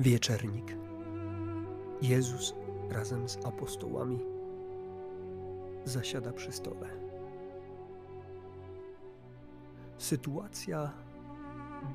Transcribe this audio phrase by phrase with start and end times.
[0.00, 0.76] Wieczernik.
[2.02, 2.54] Jezus
[2.90, 4.18] razem z apostołami
[5.84, 6.86] zasiada przy stole.
[9.98, 10.92] Sytuacja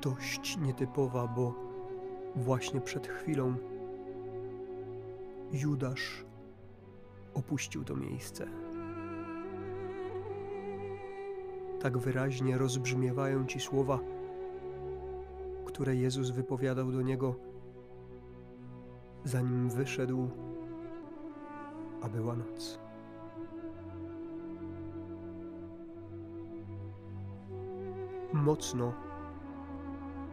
[0.02, 1.54] dość nietypowa, bo
[2.36, 3.54] właśnie przed chwilą
[5.52, 6.24] Judasz
[7.34, 8.46] opuścił to miejsce.
[11.80, 13.98] Tak wyraźnie rozbrzmiewają ci słowa,
[15.64, 17.55] które Jezus wypowiadał do niego
[19.26, 20.30] zanim wyszedł,
[22.02, 22.78] a była noc.
[28.32, 28.92] Mocno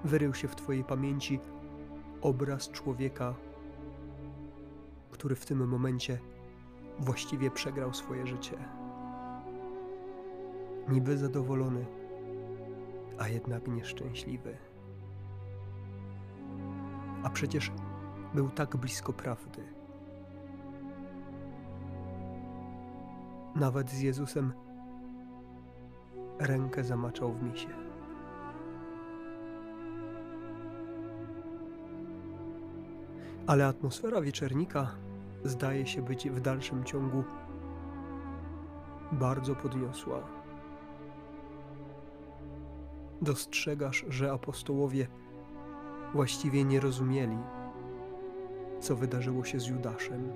[0.04, 1.40] wyrył się w Twojej pamięci
[2.22, 3.34] obraz człowieka,
[5.12, 6.20] który w tym momencie
[7.00, 8.58] właściwie przegrał swoje życie.
[10.90, 11.86] Niby zadowolony,
[13.20, 14.58] a jednak nieszczęśliwy.
[17.24, 17.72] A przecież
[18.34, 19.64] był tak blisko prawdy.
[23.56, 24.54] Nawet z Jezusem
[26.40, 27.70] rękę zamaczał w misie.
[33.48, 34.92] Ale atmosfera wieczernika
[35.44, 37.24] zdaje się być w dalszym ciągu
[39.12, 40.20] bardzo podniosła.
[43.22, 45.08] Dostrzegasz, że apostołowie
[46.14, 47.38] właściwie nie rozumieli,
[48.84, 50.30] co wydarzyło się z Judaszem.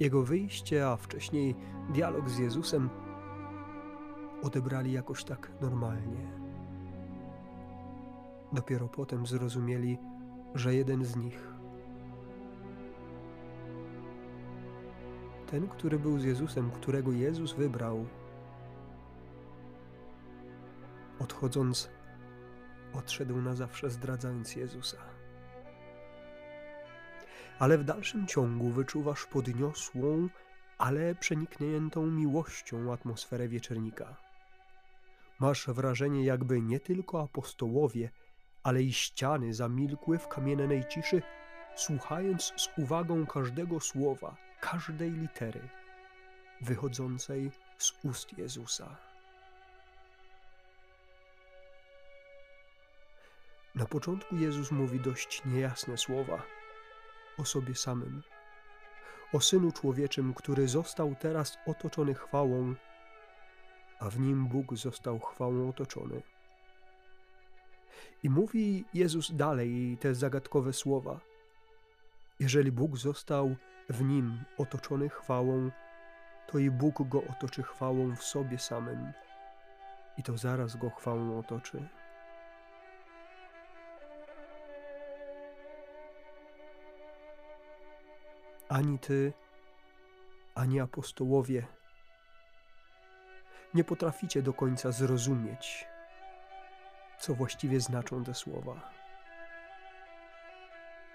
[0.00, 1.54] Jego wyjście, a wcześniej
[1.92, 2.90] dialog z Jezusem
[4.42, 6.32] odebrali jakoś tak normalnie.
[8.52, 9.98] Dopiero potem zrozumieli,
[10.54, 11.48] że jeden z nich,
[15.50, 18.06] ten, który był z Jezusem, którego Jezus wybrał,
[21.18, 21.90] odchodząc,
[22.92, 25.14] odszedł na zawsze, zdradzając Jezusa
[27.58, 30.28] ale w dalszym ciągu wyczuwasz podniosłą,
[30.78, 34.16] ale przenikniętą miłością atmosferę wieczernika.
[35.40, 38.10] Masz wrażenie, jakby nie tylko apostołowie,
[38.62, 41.22] ale i ściany zamilkły w kamiennej ciszy,
[41.74, 45.68] słuchając z uwagą każdego słowa, każdej litery
[46.60, 48.96] wychodzącej z ust Jezusa.
[53.74, 56.42] Na początku Jezus mówi dość niejasne słowa
[57.38, 58.22] o sobie samym,
[59.32, 62.74] o Synu Człowieczym, który został teraz otoczony chwałą,
[64.00, 66.22] a w nim Bóg został chwałą otoczony.
[68.22, 71.20] I mówi Jezus dalej te zagadkowe słowa.
[72.40, 73.56] Jeżeli Bóg został
[73.88, 75.70] w nim otoczony chwałą,
[76.46, 79.12] to i Bóg go otoczy chwałą w sobie samym,
[80.18, 81.88] i to zaraz go chwałą otoczy.
[88.74, 89.32] Ani ty,
[90.54, 91.66] ani apostołowie
[93.74, 95.88] nie potraficie do końca zrozumieć,
[97.18, 98.90] co właściwie znaczą te słowa.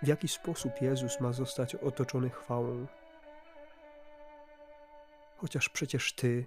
[0.01, 2.87] W jaki sposób Jezus ma zostać otoczony chwałą?
[5.37, 6.45] Chociaż przecież Ty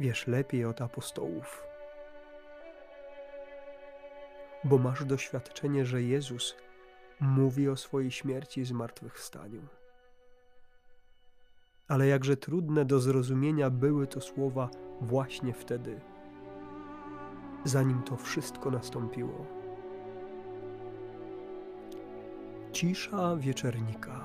[0.00, 1.66] wiesz lepiej od apostołów,
[4.64, 6.56] bo masz doświadczenie, że Jezus
[7.22, 9.62] mówi o swojej śmierci i zmartwychwstaniu.
[11.88, 16.00] Ale jakże trudne do zrozumienia były to słowa właśnie wtedy,
[17.64, 19.46] zanim to wszystko nastąpiło.
[22.72, 24.24] Cisza wieczernika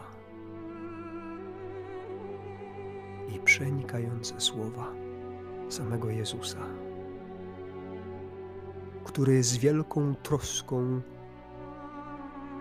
[3.35, 4.93] i przenikające słowa
[5.69, 6.65] samego Jezusa,
[9.03, 11.01] który z wielką troską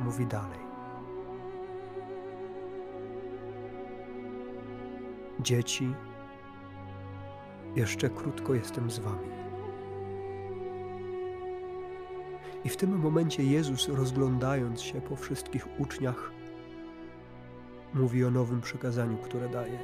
[0.01, 0.59] mówi dalej.
[5.41, 5.95] Dzieci,
[7.77, 9.29] jeszcze krótko jestem z wami.
[12.65, 16.31] I w tym momencie Jezus, rozglądając się po wszystkich uczniach,
[17.95, 19.79] mówi o nowym przekazaniu, które daje.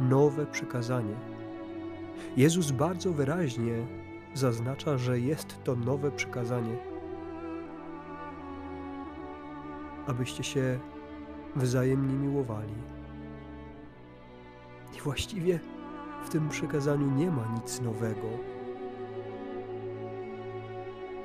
[0.00, 1.14] Nowe przekazanie.
[2.36, 3.86] Jezus bardzo wyraźnie
[4.34, 6.91] zaznacza, że jest to nowe przekazanie
[10.06, 10.78] abyście się
[11.56, 12.74] wzajemnie miłowali.
[14.96, 15.60] I właściwie
[16.24, 18.28] w tym przekazaniu nie ma nic nowego,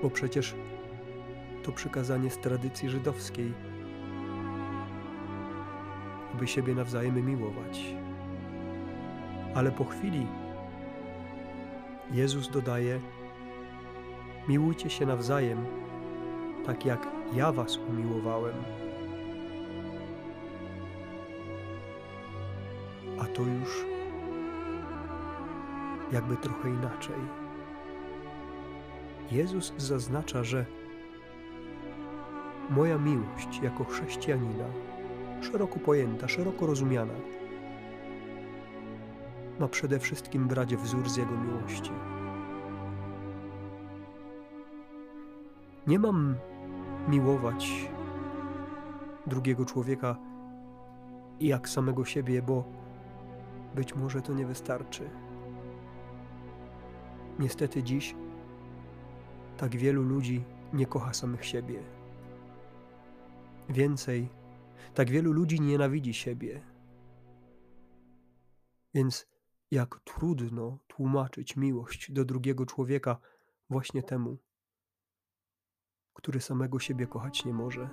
[0.03, 0.55] bo przecież
[1.63, 3.53] to przekazanie z tradycji żydowskiej,
[6.33, 7.95] aby siebie nawzajem miłować.
[9.55, 10.27] Ale po chwili
[12.11, 12.99] Jezus dodaje:
[14.47, 15.65] Miłujcie się nawzajem,
[16.67, 18.55] tak jak ja was umiłowałem.
[23.19, 23.85] A to już
[26.11, 27.15] jakby trochę inaczej.
[29.31, 30.65] Jezus zaznacza, że
[32.69, 34.65] moja miłość jako chrześcijanina,
[35.41, 37.13] szeroko pojęta, szeroko rozumiana,
[39.59, 41.91] ma przede wszystkim brać wzór z Jego miłości.
[45.87, 46.35] Nie mam
[47.07, 47.89] miłować
[49.27, 50.17] drugiego człowieka
[51.39, 52.63] jak samego siebie, bo
[53.75, 55.09] być może to nie wystarczy.
[57.39, 58.15] Niestety dziś
[59.57, 60.43] tak wielu ludzi
[60.73, 61.83] nie kocha samych siebie.
[63.69, 64.29] Więcej,
[64.93, 66.61] tak wielu ludzi nienawidzi siebie.
[68.93, 69.27] Więc
[69.71, 73.17] jak trudno tłumaczyć miłość do drugiego człowieka
[73.69, 74.37] właśnie temu,
[76.17, 77.89] który samego siebie kochać nie może.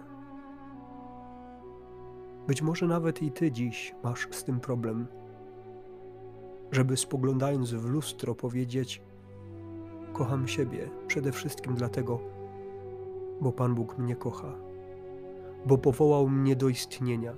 [2.46, 5.06] Być może nawet i ty dziś masz z tym problem,
[6.72, 9.02] żeby spoglądając w lustro powiedzieć:
[10.12, 12.20] Kocham siebie przede wszystkim dlatego,
[13.40, 14.54] bo Pan Bóg mnie kocha,
[15.66, 17.32] bo powołał mnie do istnienia.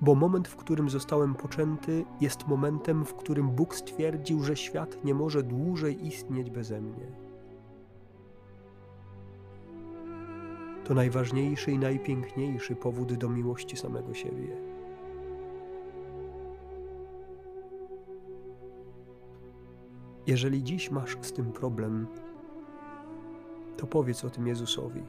[0.00, 5.14] Bo moment, w którym zostałem poczęty, jest momentem, w którym Bóg stwierdził, że świat nie
[5.14, 7.29] może dłużej istnieć beze mnie.
[10.90, 14.56] To najważniejszy i najpiękniejszy powód do miłości samego siebie.
[20.26, 22.06] Jeżeli dziś masz z tym problem,
[23.76, 25.02] to powiedz o tym Jezusowi.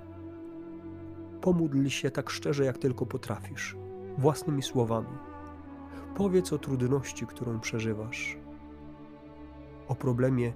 [1.41, 3.77] Pomódl się tak szczerze, jak tylko potrafisz,
[4.17, 5.17] własnymi słowami.
[6.15, 8.37] Powiedz o trudności, którą przeżywasz,
[9.87, 10.53] o problemie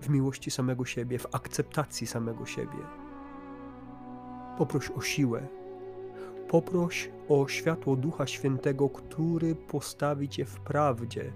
[0.00, 3.01] w miłości samego siebie, w akceptacji samego siebie.
[4.62, 5.48] Poproś o siłę,
[6.48, 11.32] poproś o światło Ducha Świętego, który postawi cię w prawdzie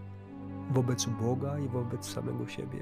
[0.71, 2.79] wobec Boga i wobec samego siebie.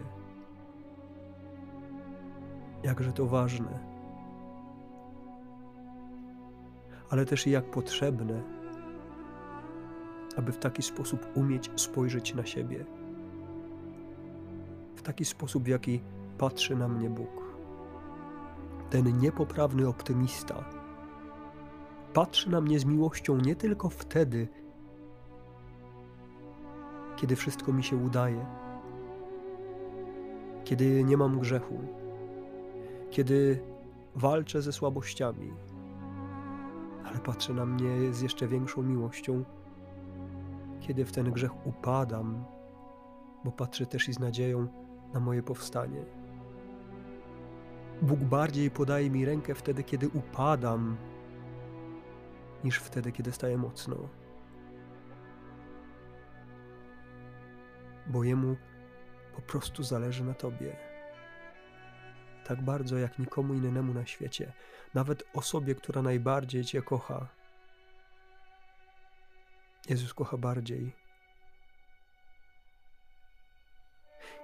[2.83, 3.79] Jakże to ważne,
[7.11, 8.43] ale też jak potrzebne,
[10.37, 12.85] aby w taki sposób umieć spojrzeć na siebie,
[14.97, 16.01] w taki sposób, w jaki
[16.39, 17.44] patrzy na mnie Bóg.
[18.95, 20.65] Ten niepoprawny optymista
[22.13, 24.49] patrzy na mnie z miłością nie tylko wtedy,
[27.17, 28.47] kiedy wszystko mi się udaje,
[30.65, 31.79] kiedy nie mam grzechu,
[33.11, 33.61] kiedy
[34.15, 35.53] walczę ze słabościami,
[37.05, 39.45] ale patrzy na mnie z jeszcze większą miłością,
[40.81, 42.45] kiedy w ten grzech upadam,
[43.45, 44.67] bo patrzy też i z nadzieją
[45.15, 46.24] na moje powstanie.
[48.03, 50.97] Bóg bardziej podaje mi rękę wtedy, kiedy upadam,
[52.65, 53.97] niż wtedy, kiedy staję mocno.
[58.07, 58.57] Bo Jemu
[59.37, 60.77] po prostu zależy na Tobie.
[62.45, 64.53] Tak bardzo jak nikomu innemu na świecie,
[64.95, 67.29] nawet osobie, która najbardziej Cię kocha.
[69.89, 70.93] Jezus kocha bardziej.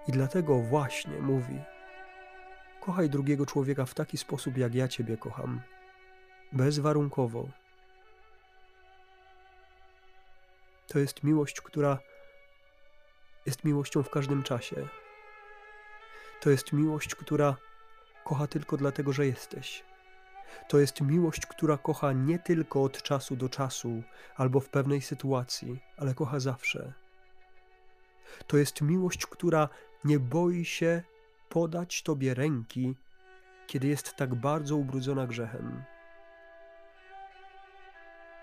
[0.08, 1.60] I dlatego właśnie mówi:
[2.80, 5.60] Kochaj drugiego człowieka w taki sposób, jak ja Ciebie kocham,
[6.52, 7.48] bezwarunkowo.
[10.86, 11.98] To jest miłość, która
[13.46, 14.88] jest miłością w każdym czasie.
[16.40, 17.56] To jest miłość, która
[18.24, 19.84] kocha tylko dlatego, że jesteś.
[20.68, 24.02] To jest miłość, która kocha nie tylko od czasu do czasu
[24.36, 26.92] albo w pewnej sytuacji, ale kocha zawsze.
[28.46, 29.68] To jest miłość, która
[30.04, 31.02] nie boi się
[31.50, 32.96] podać Tobie ręki,
[33.66, 35.84] kiedy jest tak bardzo ubrudzona grzechem.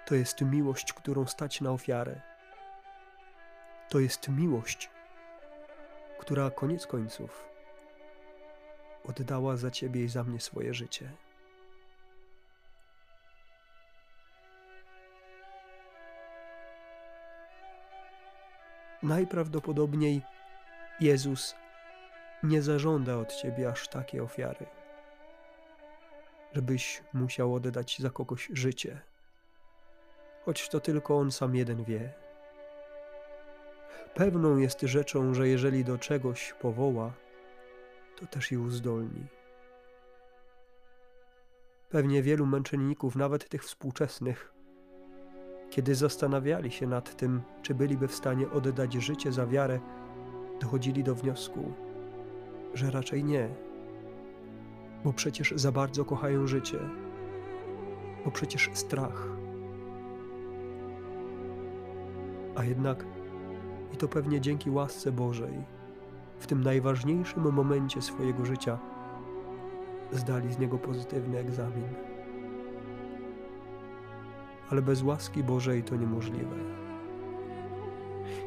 [0.05, 2.21] To jest miłość, którą stać na ofiarę.
[3.89, 4.89] To jest miłość,
[6.19, 7.47] która koniec końców
[9.03, 11.11] oddała za Ciebie i za mnie swoje życie.
[19.03, 20.21] Najprawdopodobniej
[20.99, 21.55] Jezus
[22.43, 24.65] nie zażąda od ciebie aż takie ofiary,
[26.53, 29.01] żebyś musiał oddać za kogoś życie,
[30.45, 32.13] choć to tylko on sam jeden wie.
[34.15, 37.13] Pewną jest rzeczą, że jeżeli do czegoś powoła,
[38.15, 39.25] to też i uzdolni.
[41.89, 44.53] Pewnie wielu męczenników, nawet tych współczesnych,
[45.69, 49.79] kiedy zastanawiali się nad tym, czy byliby w stanie oddać życie za wiarę,
[50.59, 51.73] dochodzili do wniosku,
[52.73, 53.49] że raczej nie,
[55.03, 56.79] bo przecież za bardzo kochają życie,
[58.25, 59.27] bo przecież strach.
[62.55, 63.05] A jednak
[63.93, 65.53] i to pewnie dzięki łasce Bożej,
[66.39, 68.77] w tym najważniejszym momencie swojego życia,
[70.11, 71.87] zdali z niego pozytywny egzamin.
[74.69, 76.55] Ale bez łaski Bożej to niemożliwe.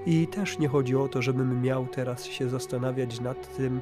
[0.06, 3.80] I też nie chodzi o to, żebym miał teraz się zastanawiać nad tym,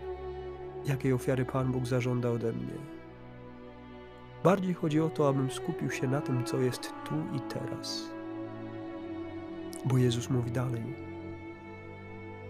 [0.86, 2.74] jakiej ofiary Pan Bóg zażąda ode mnie.
[4.44, 8.10] Bardziej chodzi o to, abym skupił się na tym, co jest tu i teraz.
[9.84, 10.82] Bo Jezus mówi dalej: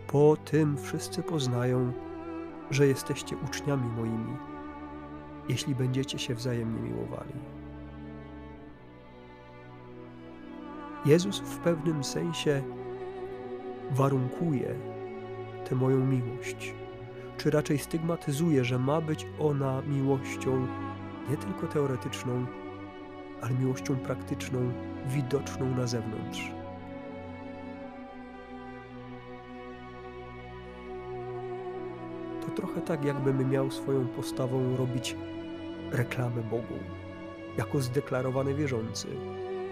[0.06, 1.92] Po tym wszyscy poznają,
[2.70, 4.36] że jesteście uczniami moimi,
[5.48, 7.32] jeśli będziecie się wzajemnie miłowali.
[11.04, 12.62] Jezus w pewnym sensie
[13.90, 14.74] warunkuje
[15.68, 16.74] tę moją miłość,
[17.38, 20.66] czy raczej stygmatyzuje, że ma być ona miłością
[21.30, 22.46] nie tylko teoretyczną,
[23.42, 24.72] ale miłością praktyczną,
[25.06, 26.52] widoczną na zewnątrz.
[32.40, 35.16] To trochę tak, jakbym miał swoją postawą robić
[35.90, 36.78] reklamę Bogu,
[37.58, 39.08] jako zdeklarowany wierzący,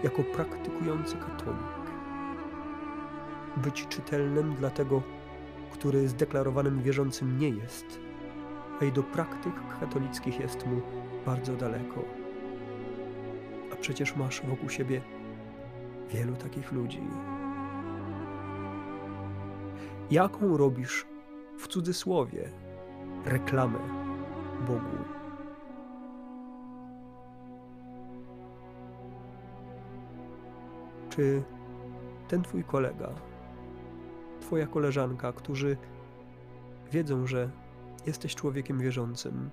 [0.03, 1.87] jako praktykujący katolik
[3.57, 5.01] być czytelnym dla tego,
[5.71, 7.99] który zdeklarowanym wierzącym nie jest,
[8.81, 10.81] a i do praktyk katolickich jest mu
[11.25, 12.03] bardzo daleko.
[13.73, 15.01] A przecież masz wokół siebie
[16.09, 17.01] wielu takich ludzi.
[20.11, 21.05] Jaką robisz
[21.57, 22.49] w cudzysłowie
[23.25, 23.79] reklamę
[24.67, 24.97] Bogu?
[31.09, 31.43] Czy
[32.27, 33.09] ten twój kolega,
[34.47, 35.77] Twoja koleżanka, którzy
[36.91, 37.51] wiedzą, że
[38.05, 39.49] jesteś człowiekiem wierzącym.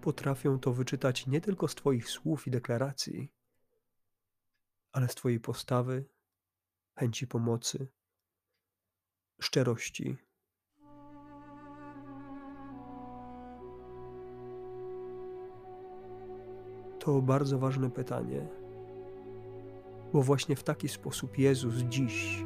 [0.00, 3.32] Potrafią to wyczytać nie tylko z Twoich słów i deklaracji,
[4.92, 6.04] ale z Twojej postawy,
[6.98, 7.88] chęci pomocy,
[9.40, 10.16] szczerości.
[16.98, 18.67] To bardzo ważne pytanie
[20.12, 22.44] bo właśnie w taki sposób Jezus dziś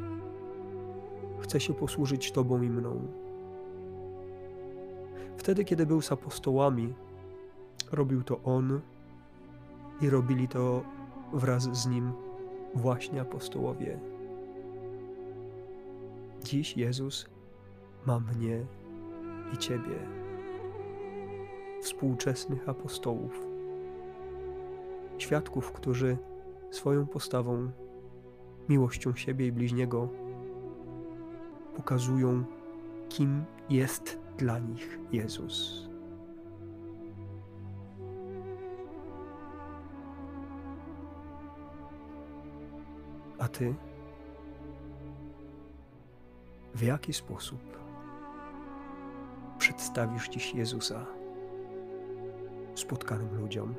[1.39, 3.07] chce się posłużyć Tobą i mną.
[5.37, 6.93] Wtedy, kiedy był z apostołami,
[7.91, 8.81] robił to On
[10.01, 10.83] i robili to
[11.33, 12.11] wraz z Nim
[12.73, 13.99] właśnie apostołowie.
[16.43, 17.25] Dziś Jezus
[18.05, 18.65] ma mnie
[19.53, 19.95] i Ciebie,
[21.81, 23.47] współczesnych apostołów,
[25.17, 26.17] świadków, którzy
[26.73, 27.71] swoją postawą,
[28.69, 30.09] miłością siebie i bliźniego
[31.75, 32.43] pokazują,
[33.09, 35.87] kim jest dla nich Jezus.
[43.39, 43.75] A ty?
[46.75, 47.59] W jaki sposób
[49.57, 51.05] przedstawisz dziś Jezusa
[52.75, 53.75] spotkanym ludziom?